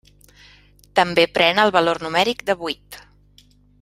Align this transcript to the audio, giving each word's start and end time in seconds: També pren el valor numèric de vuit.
També 0.99 1.25
pren 1.39 1.61
el 1.65 1.73
valor 1.77 2.01
numèric 2.07 2.43
de 2.49 2.57
vuit. 2.63 2.99